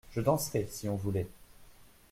[0.09, 1.27] Je danserais, si on voulait.